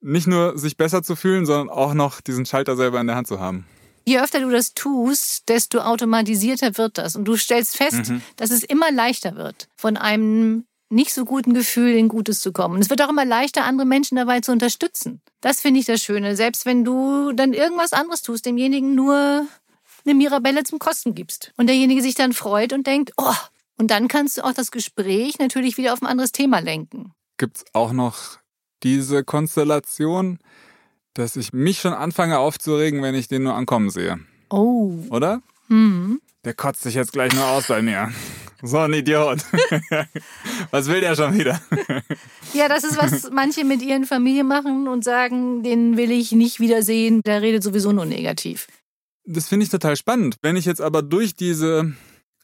nicht 0.00 0.26
nur 0.26 0.56
sich 0.58 0.76
besser 0.76 1.02
zu 1.02 1.16
fühlen, 1.16 1.46
sondern 1.46 1.68
auch 1.68 1.94
noch 1.94 2.20
diesen 2.20 2.46
Schalter 2.46 2.76
selber 2.76 3.00
in 3.00 3.06
der 3.06 3.16
Hand 3.16 3.26
zu 3.26 3.40
haben. 3.40 3.66
Je 4.04 4.20
öfter 4.20 4.40
du 4.40 4.50
das 4.50 4.72
tust, 4.72 5.48
desto 5.48 5.80
automatisierter 5.80 6.78
wird 6.78 6.96
das. 6.96 7.16
Und 7.16 7.24
du 7.24 7.36
stellst 7.36 7.76
fest, 7.76 8.08
mhm. 8.10 8.22
dass 8.36 8.50
es 8.50 8.62
immer 8.62 8.92
leichter 8.92 9.34
wird, 9.34 9.68
von 9.74 9.96
einem 9.96 10.64
nicht 10.88 11.12
so 11.12 11.24
guten 11.24 11.54
Gefühl 11.54 11.94
in 11.94 12.08
Gutes 12.08 12.40
zu 12.40 12.52
kommen. 12.52 12.76
Und 12.76 12.80
es 12.80 12.90
wird 12.90 13.02
auch 13.02 13.08
immer 13.08 13.24
leichter, 13.24 13.64
andere 13.64 13.86
Menschen 13.86 14.16
dabei 14.16 14.40
zu 14.40 14.52
unterstützen. 14.52 15.20
Das 15.40 15.60
finde 15.60 15.80
ich 15.80 15.86
das 15.86 16.02
Schöne. 16.02 16.36
Selbst 16.36 16.66
wenn 16.66 16.84
du 16.84 17.32
dann 17.32 17.52
irgendwas 17.52 17.92
anderes 17.92 18.22
tust, 18.22 18.46
demjenigen 18.46 18.94
nur 18.94 19.46
eine 20.04 20.14
Mirabelle 20.14 20.62
zum 20.62 20.78
Kosten 20.78 21.14
gibst. 21.14 21.52
Und 21.56 21.66
derjenige 21.66 22.02
sich 22.02 22.14
dann 22.14 22.32
freut 22.32 22.72
und 22.72 22.86
denkt, 22.86 23.12
oh, 23.16 23.34
und 23.78 23.90
dann 23.90 24.08
kannst 24.08 24.38
du 24.38 24.44
auch 24.44 24.52
das 24.52 24.70
Gespräch 24.70 25.38
natürlich 25.38 25.76
wieder 25.76 25.92
auf 25.92 26.00
ein 26.00 26.06
anderes 26.06 26.32
Thema 26.32 26.60
lenken. 26.60 27.12
Gibt's 27.36 27.64
auch 27.72 27.92
noch 27.92 28.38
diese 28.82 29.24
Konstellation, 29.24 30.38
dass 31.14 31.36
ich 31.36 31.52
mich 31.52 31.80
schon 31.80 31.92
anfange 31.92 32.38
aufzuregen, 32.38 33.02
wenn 33.02 33.14
ich 33.14 33.28
den 33.28 33.42
nur 33.42 33.54
ankommen 33.54 33.90
sehe. 33.90 34.18
Oh. 34.50 34.92
Oder? 35.10 35.42
Hm. 35.68 36.20
Der 36.44 36.54
kotzt 36.54 36.82
sich 36.82 36.94
jetzt 36.94 37.12
gleich 37.12 37.34
nur 37.34 37.46
aus 37.46 37.66
bei 37.66 37.82
mir. 37.82 38.12
So 38.66 38.78
ein 38.78 38.92
Idiot. 38.92 39.44
was 40.70 40.88
will 40.88 41.00
der 41.00 41.14
schon 41.14 41.38
wieder? 41.38 41.60
ja, 42.52 42.68
das 42.68 42.84
ist, 42.84 42.96
was 42.96 43.30
manche 43.30 43.64
mit 43.64 43.82
ihren 43.82 44.04
Familien 44.04 44.46
machen 44.46 44.88
und 44.88 45.04
sagen, 45.04 45.62
den 45.62 45.96
will 45.96 46.10
ich 46.10 46.32
nicht 46.32 46.60
wiedersehen, 46.60 47.20
der 47.24 47.42
redet 47.42 47.62
sowieso 47.62 47.92
nur 47.92 48.06
negativ. 48.06 48.66
Das 49.24 49.48
finde 49.48 49.64
ich 49.64 49.70
total 49.70 49.96
spannend. 49.96 50.36
Wenn 50.42 50.56
ich 50.56 50.64
jetzt 50.64 50.80
aber 50.80 51.02
durch 51.02 51.34
dieses 51.34 51.84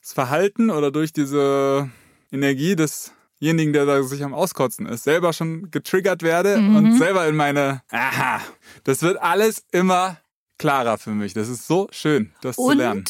Verhalten 0.03 0.71
oder 0.71 0.91
durch 0.91 1.13
diese 1.13 1.91
Energie 2.33 2.77
desjenigen, 2.77 3.73
der 3.73 3.87
da 3.87 4.03
sich 4.03 4.25
am 4.25 4.35
Auskotzen 4.35 4.87
ist, 4.87 5.05
selber 5.05 5.33
schon 5.33 5.71
getriggert 5.71 6.23
werde 6.23 6.59
mhm. 6.59 6.77
und 6.77 6.99
selber 6.99 7.27
in 7.29 7.37
meine, 7.37 7.83
aha, 7.91 8.41
das 8.85 9.03
wird 9.03 9.21
alles 9.23 9.65
immer 9.71 10.19
klarer 10.59 10.99
für 10.99 11.11
mich. 11.11 11.35
Das 11.35 11.49
ist 11.49 11.67
so 11.67 11.89
schön, 11.91 12.33
das 12.41 12.59
und 12.59 12.73
zu 12.73 12.79
lernen. 12.79 13.05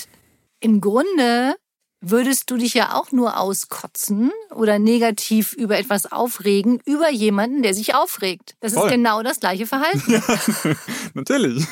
Im 0.61 0.81
Grunde 0.81 1.57
würdest 2.03 2.51
du 2.51 2.57
dich 2.57 2.75
ja 2.75 2.95
auch 2.95 3.13
nur 3.13 3.39
auskotzen 3.39 4.33
oder 4.51 4.79
negativ 4.79 5.53
über 5.53 5.79
etwas 5.79 6.11
aufregen, 6.11 6.81
über 6.85 7.11
jemanden, 7.11 7.63
der 7.63 7.75
sich 7.75 7.95
aufregt. 7.95 8.57
Das 8.61 8.75
Voll. 8.75 8.87
ist 8.87 8.93
genau 8.93 9.23
das 9.23 9.41
gleiche 9.41 9.67
Verhalten. 9.67 10.03
Ja, 10.13 10.21
natürlich. 11.15 11.65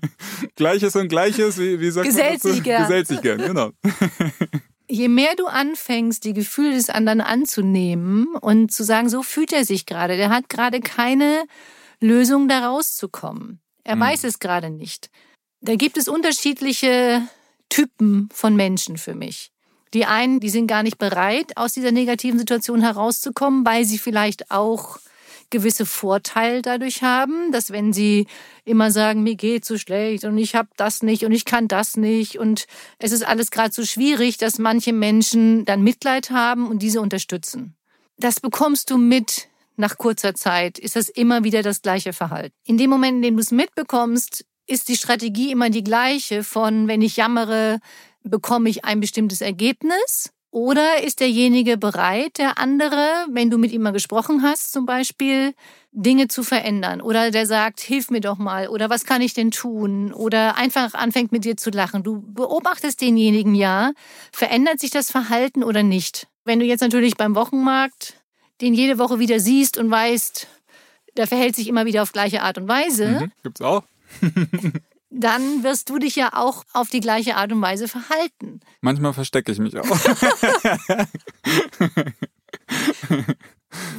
Gleiches 0.56 0.96
und 0.96 1.08
Gleiches, 1.08 1.58
wie, 1.58 1.78
wie 1.80 1.90
sagt 1.90 2.06
Gesellt 2.06 2.42
man 2.42 2.52
sich 2.54 2.62
gern. 2.62 2.82
Gesellt 2.82 3.06
sich 3.06 3.20
gern, 3.20 3.38
genau. 3.38 3.70
Je 4.88 5.08
mehr 5.08 5.34
du 5.36 5.46
anfängst, 5.46 6.24
die 6.24 6.32
Gefühle 6.32 6.72
des 6.74 6.88
anderen 6.88 7.20
anzunehmen 7.20 8.28
und 8.40 8.72
zu 8.72 8.84
sagen, 8.84 9.10
so 9.10 9.22
fühlt 9.22 9.52
er 9.52 9.64
sich 9.64 9.86
gerade, 9.86 10.16
der 10.16 10.30
hat 10.30 10.48
gerade 10.48 10.80
keine 10.80 11.44
Lösung, 12.00 12.48
da 12.48 12.66
rauszukommen. 12.66 13.60
Er 13.84 13.94
hm. 13.94 14.00
weiß 14.00 14.24
es 14.24 14.38
gerade 14.38 14.70
nicht. 14.70 15.10
Da 15.60 15.76
gibt 15.76 15.98
es 15.98 16.08
unterschiedliche 16.08 17.22
Typen 17.68 18.28
von 18.32 18.56
Menschen 18.56 18.96
für 18.96 19.14
mich. 19.14 19.53
Die 19.94 20.06
einen, 20.06 20.40
die 20.40 20.50
sind 20.50 20.66
gar 20.66 20.82
nicht 20.82 20.98
bereit, 20.98 21.56
aus 21.56 21.72
dieser 21.72 21.92
negativen 21.92 22.38
Situation 22.38 22.80
herauszukommen, 22.80 23.64
weil 23.64 23.84
sie 23.84 23.98
vielleicht 23.98 24.50
auch 24.50 24.98
gewisse 25.50 25.86
Vorteile 25.86 26.62
dadurch 26.62 27.02
haben, 27.02 27.52
dass 27.52 27.70
wenn 27.70 27.92
sie 27.92 28.26
immer 28.64 28.90
sagen, 28.90 29.22
mir 29.22 29.36
geht 29.36 29.64
so 29.64 29.78
schlecht 29.78 30.24
und 30.24 30.36
ich 30.36 30.56
habe 30.56 30.68
das 30.76 31.02
nicht 31.02 31.24
und 31.24 31.30
ich 31.30 31.44
kann 31.44 31.68
das 31.68 31.96
nicht 31.96 32.38
und 32.38 32.66
es 32.98 33.12
ist 33.12 33.24
alles 33.24 33.52
gerade 33.52 33.72
so 33.72 33.84
schwierig, 33.84 34.36
dass 34.36 34.58
manche 34.58 34.92
Menschen 34.92 35.64
dann 35.64 35.82
Mitleid 35.82 36.30
haben 36.30 36.66
und 36.66 36.82
diese 36.82 37.00
unterstützen. 37.00 37.76
Das 38.18 38.40
bekommst 38.40 38.90
du 38.90 38.98
mit 38.98 39.48
nach 39.76 39.96
kurzer 39.96 40.34
Zeit, 40.34 40.78
ist 40.78 40.96
das 40.96 41.08
immer 41.08 41.44
wieder 41.44 41.62
das 41.62 41.82
gleiche 41.82 42.12
Verhalten. 42.12 42.54
In 42.64 42.78
dem 42.78 42.90
Moment, 42.90 43.16
in 43.16 43.22
dem 43.22 43.36
du 43.36 43.42
es 43.42 43.50
mitbekommst, 43.50 44.44
ist 44.66 44.88
die 44.88 44.96
Strategie 44.96 45.52
immer 45.52 45.70
die 45.70 45.84
gleiche 45.84 46.42
von, 46.42 46.88
wenn 46.88 47.02
ich 47.02 47.16
jammere, 47.16 47.80
bekomme 48.24 48.68
ich 48.68 48.84
ein 48.84 49.00
bestimmtes 49.00 49.40
Ergebnis? 49.40 50.30
Oder 50.50 51.02
ist 51.02 51.18
derjenige 51.18 51.76
bereit, 51.76 52.38
der 52.38 52.58
andere, 52.58 53.26
wenn 53.28 53.50
du 53.50 53.58
mit 53.58 53.72
ihm 53.72 53.82
mal 53.82 53.90
gesprochen 53.92 54.44
hast, 54.44 54.72
zum 54.72 54.86
Beispiel, 54.86 55.52
Dinge 55.90 56.28
zu 56.28 56.44
verändern? 56.44 57.00
Oder 57.00 57.32
der 57.32 57.46
sagt, 57.46 57.80
hilf 57.80 58.08
mir 58.10 58.20
doch 58.20 58.38
mal, 58.38 58.68
oder 58.68 58.88
was 58.88 59.04
kann 59.04 59.20
ich 59.20 59.34
denn 59.34 59.50
tun? 59.50 60.12
Oder 60.12 60.56
einfach 60.56 60.94
anfängt 60.94 61.32
mit 61.32 61.44
dir 61.44 61.56
zu 61.56 61.70
lachen. 61.70 62.04
Du 62.04 62.22
beobachtest 62.22 63.00
denjenigen 63.00 63.56
ja, 63.56 63.92
verändert 64.30 64.78
sich 64.78 64.90
das 64.90 65.10
Verhalten 65.10 65.64
oder 65.64 65.82
nicht? 65.82 66.28
Wenn 66.44 66.60
du 66.60 66.66
jetzt 66.66 66.82
natürlich 66.82 67.16
beim 67.16 67.34
Wochenmarkt 67.34 68.22
den 68.60 68.74
jede 68.74 68.98
Woche 68.98 69.18
wieder 69.18 69.40
siehst 69.40 69.76
und 69.76 69.90
weißt, 69.90 70.46
der 71.16 71.26
verhält 71.26 71.56
sich 71.56 71.66
immer 71.66 71.84
wieder 71.84 72.02
auf 72.02 72.12
gleiche 72.12 72.42
Art 72.42 72.58
und 72.58 72.68
Weise. 72.68 73.22
Mhm, 73.22 73.32
gibt's 73.42 73.60
auch. 73.60 73.82
dann 75.14 75.62
wirst 75.62 75.88
du 75.90 75.98
dich 75.98 76.16
ja 76.16 76.32
auch 76.34 76.64
auf 76.72 76.90
die 76.90 77.00
gleiche 77.00 77.36
Art 77.36 77.52
und 77.52 77.62
Weise 77.62 77.86
verhalten. 77.88 78.60
Manchmal 78.80 79.12
verstecke 79.12 79.52
ich 79.52 79.58
mich 79.58 79.78
auch. 79.78 79.84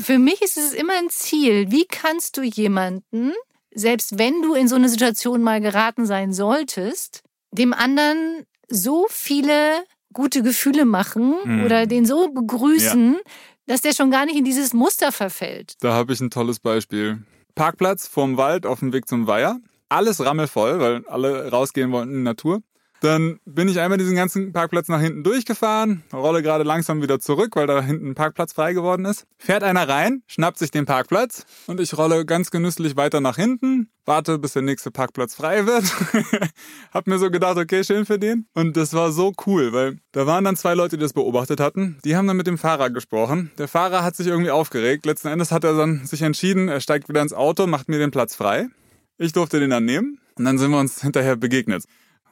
Für 0.01 0.19
mich 0.19 0.41
ist 0.41 0.57
es 0.57 0.73
immer 0.73 0.93
ein 0.97 1.09
Ziel. 1.09 1.71
Wie 1.71 1.85
kannst 1.85 2.37
du 2.37 2.43
jemanden, 2.43 3.33
selbst 3.73 4.17
wenn 4.17 4.41
du 4.41 4.53
in 4.53 4.67
so 4.67 4.75
eine 4.75 4.89
Situation 4.89 5.41
mal 5.41 5.61
geraten 5.61 6.05
sein 6.05 6.33
solltest, 6.33 7.23
dem 7.51 7.73
anderen 7.73 8.45
so 8.67 9.05
viele 9.09 9.83
gute 10.13 10.43
Gefühle 10.43 10.85
machen 10.85 11.35
mhm. 11.43 11.65
oder 11.65 11.85
den 11.87 12.05
so 12.05 12.29
begrüßen, 12.31 13.13
ja. 13.13 13.19
dass 13.67 13.81
der 13.81 13.93
schon 13.93 14.11
gar 14.11 14.25
nicht 14.25 14.37
in 14.37 14.45
dieses 14.45 14.73
Muster 14.73 15.11
verfällt. 15.11 15.75
Da 15.81 15.93
habe 15.93 16.13
ich 16.13 16.21
ein 16.21 16.29
tolles 16.29 16.59
Beispiel. 16.59 17.23
Parkplatz 17.53 18.07
vorm 18.07 18.37
Wald 18.37 18.65
auf 18.65 18.79
dem 18.79 18.93
Weg 18.93 19.07
zum 19.07 19.27
Weiher 19.27 19.59
alles 19.89 20.23
rammelvoll, 20.23 20.79
weil 20.79 21.05
alle 21.07 21.51
rausgehen 21.51 21.91
wollten 21.91 22.11
in 22.11 22.17
die 22.17 22.23
Natur. 22.23 22.61
Dann 23.01 23.39
bin 23.45 23.67
ich 23.67 23.79
einmal 23.79 23.97
diesen 23.97 24.15
ganzen 24.15 24.53
Parkplatz 24.53 24.87
nach 24.87 25.01
hinten 25.01 25.23
durchgefahren, 25.23 26.03
rolle 26.13 26.41
gerade 26.41 26.63
langsam 26.63 27.01
wieder 27.01 27.19
zurück, 27.19 27.55
weil 27.55 27.67
da 27.67 27.81
hinten 27.81 28.09
ein 28.09 28.15
Parkplatz 28.15 28.53
frei 28.53 28.73
geworden 28.73 29.05
ist. 29.05 29.27
Fährt 29.37 29.63
einer 29.63 29.87
rein, 29.87 30.23
schnappt 30.27 30.57
sich 30.57 30.71
den 30.71 30.85
Parkplatz 30.85 31.45
und 31.67 31.79
ich 31.79 31.97
rolle 31.97 32.25
ganz 32.25 32.51
genüsslich 32.51 32.95
weiter 32.95 33.21
nach 33.21 33.35
hinten, 33.35 33.89
warte, 34.05 34.39
bis 34.39 34.53
der 34.53 34.61
nächste 34.61 34.91
Parkplatz 34.91 35.35
frei 35.35 35.67
wird. 35.67 35.83
Hab 36.91 37.05
mir 37.05 37.19
so 37.19 37.29
gedacht, 37.29 37.57
okay, 37.57 37.83
schön 37.83 38.05
für 38.05 38.17
den. 38.17 38.47
Und 38.53 38.77
das 38.77 38.93
war 38.93 39.11
so 39.11 39.33
cool, 39.45 39.73
weil 39.73 39.97
da 40.11 40.25
waren 40.25 40.43
dann 40.43 40.55
zwei 40.55 40.73
Leute, 40.73 40.97
die 40.97 41.03
das 41.03 41.13
beobachtet 41.13 41.59
hatten. 41.59 41.99
Die 42.05 42.15
haben 42.15 42.27
dann 42.27 42.37
mit 42.37 42.47
dem 42.47 42.57
Fahrer 42.57 42.89
gesprochen. 42.89 43.51
Der 43.57 43.67
Fahrer 43.67 44.03
hat 44.03 44.15
sich 44.15 44.27
irgendwie 44.27 44.51
aufgeregt. 44.51 45.05
Letzten 45.05 45.27
Endes 45.27 45.51
hat 45.51 45.63
er 45.63 45.75
dann 45.75 46.05
sich 46.05 46.21
entschieden, 46.21 46.69
er 46.69 46.79
steigt 46.79 47.09
wieder 47.09 47.21
ins 47.21 47.33
Auto, 47.33 47.67
macht 47.67 47.89
mir 47.89 47.99
den 47.99 48.11
Platz 48.11 48.35
frei. 48.35 48.67
Ich 49.17 49.33
durfte 49.33 49.59
den 49.59 49.69
dann 49.69 49.85
nehmen 49.85 50.19
und 50.35 50.45
dann 50.45 50.57
sind 50.57 50.71
wir 50.71 50.79
uns 50.79 51.01
hinterher 51.01 51.35
begegnet. 51.35 51.85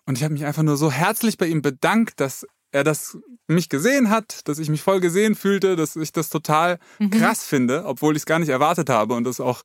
Und 0.06 0.18
ich 0.18 0.24
habe 0.24 0.34
mich 0.34 0.46
einfach 0.46 0.64
nur 0.64 0.78
so 0.78 0.92
herzlich 0.92 1.38
bei 1.38 1.48
ihm 1.48 1.62
bedankt, 1.62 2.20
dass 2.20 2.46
er 2.72 2.84
das 2.84 3.18
mich 3.48 3.70
gesehen 3.70 4.10
hat, 4.10 4.48
dass 4.48 4.60
ich 4.60 4.70
mich 4.70 4.82
voll 4.82 5.00
gesehen 5.00 5.36
fühlte, 5.36 5.76
dass 5.76 5.96
ich 5.96 6.12
das 6.12 6.30
total 6.30 6.80
mhm. 7.00 7.12
krass 7.12 7.46
finde, 7.46 7.86
obwohl 7.86 8.16
ich 8.16 8.24
es 8.24 8.26
gar 8.26 8.40
nicht 8.40 8.50
erwartet 8.50 8.90
habe 8.90 9.14
und 9.14 9.24
das 9.24 9.40
auch 9.40 9.64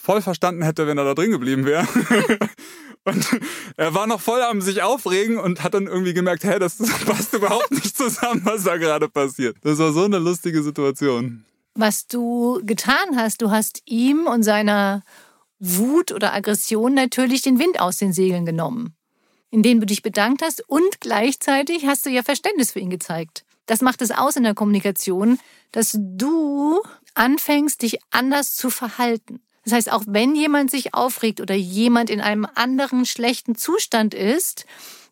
voll 0.00 0.22
verstanden 0.22 0.62
hätte, 0.62 0.86
wenn 0.86 0.98
er 0.98 1.04
da 1.04 1.14
drin 1.14 1.30
geblieben 1.30 1.64
wäre. 1.64 1.86
und 3.04 3.40
er 3.76 3.94
war 3.94 4.06
noch 4.06 4.20
voll 4.20 4.42
am 4.42 4.60
sich 4.60 4.82
aufregen 4.82 5.38
und 5.38 5.62
hat 5.62 5.74
dann 5.74 5.86
irgendwie 5.86 6.14
gemerkt, 6.14 6.44
hä, 6.44 6.58
das 6.58 6.78
passt 7.06 7.32
überhaupt 7.34 7.70
nicht 7.70 7.96
zusammen, 7.96 8.42
was 8.44 8.64
da 8.64 8.76
gerade 8.76 9.08
passiert. 9.08 9.56
Das 9.62 9.78
war 9.78 9.92
so 9.92 10.04
eine 10.04 10.18
lustige 10.18 10.62
Situation. 10.62 11.44
Was 11.74 12.06
du 12.06 12.60
getan 12.64 13.16
hast, 13.16 13.42
du 13.42 13.50
hast 13.50 13.82
ihm 13.84 14.26
und 14.26 14.42
seiner 14.42 15.02
Wut 15.58 16.12
oder 16.12 16.32
Aggression 16.34 16.94
natürlich 16.94 17.42
den 17.42 17.58
Wind 17.58 17.80
aus 17.80 17.98
den 17.98 18.12
Segeln 18.12 18.44
genommen, 18.46 18.94
indem 19.50 19.80
du 19.80 19.86
dich 19.86 20.02
bedankt 20.02 20.42
hast 20.42 20.68
und 20.68 21.00
gleichzeitig 21.00 21.86
hast 21.86 22.06
du 22.06 22.10
ja 22.10 22.22
Verständnis 22.22 22.72
für 22.72 22.80
ihn 22.80 22.90
gezeigt. 22.90 23.44
Das 23.66 23.80
macht 23.80 24.00
es 24.02 24.10
aus 24.10 24.36
in 24.36 24.44
der 24.44 24.54
Kommunikation, 24.54 25.38
dass 25.72 25.96
du 25.98 26.80
anfängst, 27.14 27.82
dich 27.82 27.98
anders 28.10 28.54
zu 28.54 28.70
verhalten. 28.70 29.40
Das 29.64 29.72
heißt, 29.72 29.92
auch 29.92 30.04
wenn 30.06 30.36
jemand 30.36 30.70
sich 30.70 30.94
aufregt 30.94 31.40
oder 31.40 31.54
jemand 31.54 32.08
in 32.08 32.20
einem 32.20 32.46
anderen 32.54 33.04
schlechten 33.04 33.56
Zustand 33.56 34.14
ist, 34.14 34.64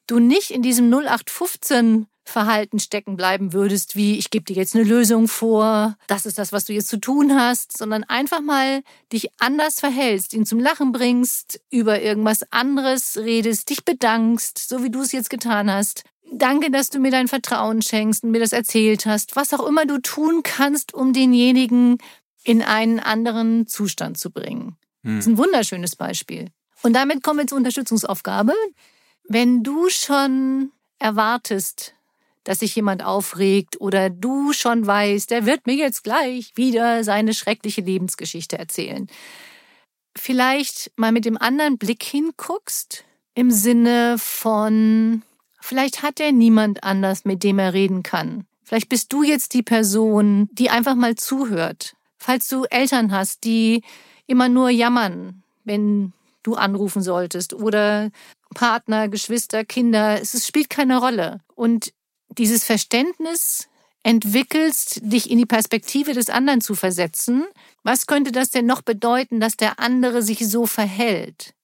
du 0.06 0.18
nicht 0.18 0.50
in 0.50 0.62
diesem 0.62 0.92
0815 0.92 2.06
Verhalten 2.26 2.78
stecken 2.78 3.16
bleiben 3.16 3.52
würdest, 3.52 3.96
wie 3.96 4.18
ich 4.18 4.30
gebe 4.30 4.46
dir 4.46 4.56
jetzt 4.56 4.74
eine 4.74 4.84
Lösung 4.84 5.28
vor, 5.28 5.96
das 6.06 6.24
ist 6.24 6.38
das, 6.38 6.52
was 6.52 6.64
du 6.64 6.72
jetzt 6.72 6.88
zu 6.88 6.98
tun 6.98 7.34
hast, 7.34 7.76
sondern 7.76 8.02
einfach 8.04 8.40
mal 8.40 8.82
dich 9.12 9.28
anders 9.38 9.78
verhältst, 9.78 10.32
ihn 10.32 10.46
zum 10.46 10.58
Lachen 10.58 10.92
bringst, 10.92 11.60
über 11.70 12.00
irgendwas 12.00 12.50
anderes 12.50 13.18
redest, 13.18 13.68
dich 13.68 13.84
bedankst, 13.84 14.58
so 14.58 14.82
wie 14.82 14.90
du 14.90 15.02
es 15.02 15.12
jetzt 15.12 15.28
getan 15.28 15.70
hast. 15.70 16.04
Danke, 16.32 16.70
dass 16.70 16.88
du 16.88 16.98
mir 16.98 17.10
dein 17.10 17.28
Vertrauen 17.28 17.82
schenkst 17.82 18.24
und 18.24 18.30
mir 18.30 18.40
das 18.40 18.52
erzählt 18.52 19.04
hast, 19.04 19.36
was 19.36 19.52
auch 19.52 19.66
immer 19.66 19.84
du 19.84 19.98
tun 19.98 20.42
kannst, 20.42 20.94
um 20.94 21.12
denjenigen 21.12 21.98
in 22.42 22.62
einen 22.62 23.00
anderen 23.00 23.66
Zustand 23.66 24.18
zu 24.18 24.30
bringen. 24.30 24.76
Hm. 25.02 25.16
Das 25.16 25.26
ist 25.26 25.32
ein 25.32 25.38
wunderschönes 25.38 25.94
Beispiel. 25.96 26.48
Und 26.82 26.94
damit 26.94 27.22
kommen 27.22 27.40
wir 27.40 27.46
zur 27.46 27.58
Unterstützungsaufgabe. 27.58 28.54
Wenn 29.26 29.62
du 29.62 29.88
schon 29.88 30.72
erwartest, 30.98 31.94
dass 32.44 32.60
sich 32.60 32.76
jemand 32.76 33.02
aufregt 33.02 33.80
oder 33.80 34.10
du 34.10 34.52
schon 34.52 34.86
weißt, 34.86 35.30
der 35.30 35.46
wird 35.46 35.66
mir 35.66 35.74
jetzt 35.74 36.04
gleich 36.04 36.52
wieder 36.56 37.02
seine 37.02 37.32
schreckliche 37.32 37.80
Lebensgeschichte 37.80 38.58
erzählen. 38.58 39.08
Vielleicht 40.16 40.92
mal 40.96 41.10
mit 41.10 41.24
dem 41.24 41.38
anderen 41.38 41.78
Blick 41.78 42.02
hinguckst, 42.02 43.04
im 43.34 43.50
Sinne 43.50 44.16
von, 44.18 45.22
vielleicht 45.60 46.02
hat 46.02 46.20
er 46.20 46.30
niemand 46.30 46.84
anders, 46.84 47.24
mit 47.24 47.42
dem 47.42 47.58
er 47.58 47.72
reden 47.72 48.02
kann. 48.02 48.46
Vielleicht 48.62 48.88
bist 48.88 49.12
du 49.12 49.22
jetzt 49.22 49.54
die 49.54 49.62
Person, 49.62 50.48
die 50.52 50.70
einfach 50.70 50.94
mal 50.94 51.16
zuhört. 51.16 51.96
Falls 52.18 52.46
du 52.48 52.64
Eltern 52.64 53.10
hast, 53.10 53.44
die 53.44 53.82
immer 54.26 54.48
nur 54.48 54.70
jammern, 54.70 55.42
wenn 55.64 56.12
du 56.44 56.54
anrufen 56.54 57.02
solltest 57.02 57.52
oder 57.52 58.10
Partner, 58.54 59.08
Geschwister, 59.08 59.64
Kinder, 59.64 60.20
es 60.20 60.46
spielt 60.46 60.70
keine 60.70 60.98
Rolle. 60.98 61.40
Und 61.54 61.92
dieses 62.28 62.64
Verständnis 62.64 63.68
entwickelst, 64.04 65.00
dich 65.02 65.30
in 65.30 65.38
die 65.38 65.46
Perspektive 65.46 66.12
des 66.12 66.30
anderen 66.30 66.60
zu 66.60 66.74
versetzen. 66.74 67.44
Was 67.82 68.06
könnte 68.06 68.32
das 68.32 68.50
denn 68.50 68.66
noch 68.66 68.82
bedeuten, 68.82 69.40
dass 69.40 69.56
der 69.56 69.80
andere 69.80 70.22
sich 70.22 70.46
so 70.46 70.66
verhält? 70.66 71.54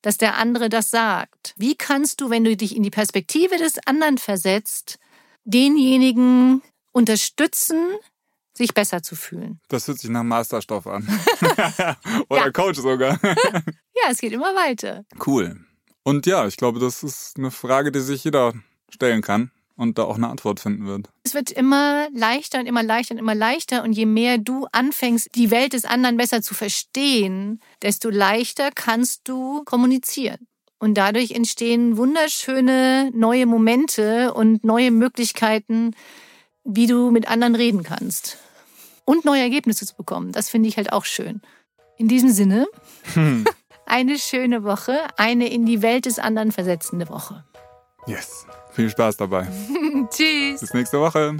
Dass 0.00 0.16
der 0.16 0.36
andere 0.36 0.68
das 0.68 0.90
sagt? 0.90 1.54
Wie 1.56 1.74
kannst 1.74 2.20
du, 2.20 2.30
wenn 2.30 2.44
du 2.44 2.56
dich 2.56 2.76
in 2.76 2.84
die 2.84 2.90
Perspektive 2.90 3.58
des 3.58 3.78
anderen 3.84 4.16
versetzt, 4.16 4.98
denjenigen 5.44 6.62
unterstützen, 6.92 7.80
sich 8.58 8.74
besser 8.74 9.02
zu 9.02 9.16
fühlen? 9.16 9.60
Das 9.68 9.88
hört 9.88 9.98
sich 9.98 10.10
nach 10.10 10.22
Masterstoff 10.22 10.86
an. 10.86 11.08
Oder 12.28 12.52
Coach 12.52 12.78
sogar. 12.78 13.18
ja, 13.22 14.10
es 14.10 14.18
geht 14.18 14.32
immer 14.32 14.54
weiter. 14.54 15.04
Cool. 15.26 15.58
Und 16.02 16.26
ja, 16.26 16.46
ich 16.46 16.56
glaube, 16.56 16.80
das 16.80 17.02
ist 17.02 17.36
eine 17.36 17.50
Frage, 17.50 17.90
die 17.90 18.00
sich 18.00 18.24
jeder 18.24 18.52
stellen 18.90 19.22
kann 19.22 19.50
und 19.76 19.96
da 19.96 20.04
auch 20.04 20.16
eine 20.16 20.28
Antwort 20.28 20.60
finden 20.60 20.86
wird. 20.86 21.08
Es 21.22 21.34
wird 21.34 21.50
immer 21.50 22.08
leichter 22.12 22.58
und 22.60 22.66
immer 22.66 22.82
leichter 22.82 23.14
und 23.14 23.18
immer 23.18 23.34
leichter. 23.34 23.84
Und 23.84 23.92
je 23.92 24.06
mehr 24.06 24.36
du 24.36 24.66
anfängst, 24.72 25.28
die 25.34 25.50
Welt 25.50 25.72
des 25.72 25.84
anderen 25.84 26.16
besser 26.16 26.42
zu 26.42 26.54
verstehen, 26.54 27.60
desto 27.82 28.10
leichter 28.10 28.70
kannst 28.74 29.28
du 29.28 29.62
kommunizieren. 29.64 30.48
Und 30.80 30.94
dadurch 30.94 31.32
entstehen 31.32 31.96
wunderschöne 31.96 33.10
neue 33.14 33.46
Momente 33.46 34.32
und 34.34 34.64
neue 34.64 34.90
Möglichkeiten, 34.90 35.92
wie 36.64 36.86
du 36.86 37.10
mit 37.10 37.28
anderen 37.28 37.54
reden 37.54 37.82
kannst. 37.82 38.38
Und 39.08 39.24
neue 39.24 39.40
Ergebnisse 39.40 39.86
zu 39.86 39.96
bekommen. 39.96 40.32
Das 40.32 40.50
finde 40.50 40.68
ich 40.68 40.76
halt 40.76 40.92
auch 40.92 41.06
schön. 41.06 41.40
In 41.96 42.08
diesem 42.08 42.28
Sinne, 42.28 42.66
hm. 43.14 43.46
eine 43.86 44.18
schöne 44.18 44.64
Woche, 44.64 44.98
eine 45.16 45.48
in 45.48 45.64
die 45.64 45.80
Welt 45.80 46.04
des 46.04 46.18
anderen 46.18 46.52
versetzende 46.52 47.08
Woche. 47.08 47.42
Yes. 48.06 48.44
Viel 48.70 48.90
Spaß 48.90 49.16
dabei. 49.16 49.46
Tschüss. 50.10 50.60
Bis 50.60 50.74
nächste 50.74 51.00
Woche. 51.00 51.38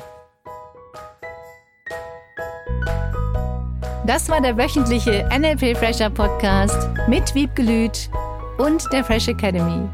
Das 4.06 4.30
war 4.30 4.40
der 4.40 4.56
wöchentliche 4.56 5.28
NLP 5.30 5.76
Fresher 5.76 6.08
Podcast 6.08 6.88
mit 7.06 7.34
Wiebgelüt 7.34 8.08
und 8.56 8.82
der 8.94 9.04
Fresh 9.04 9.28
Academy. 9.28 9.86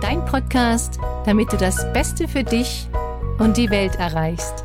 Dein 0.00 0.24
Podcast, 0.24 0.98
damit 1.26 1.52
du 1.52 1.58
das 1.58 1.92
Beste 1.92 2.26
für 2.26 2.44
dich 2.44 2.88
und 3.38 3.58
die 3.58 3.68
Welt 3.68 3.96
erreichst. 3.96 4.64